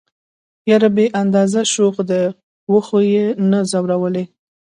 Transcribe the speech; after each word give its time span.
يره 0.69 0.89
بې 0.95 1.05
اندازه 1.21 1.61
شوخ 1.73 1.95
دي 2.09 2.23
وخو 2.73 2.97
يې 3.13 3.25
نه 3.49 3.59
ځورولئ. 3.71 4.25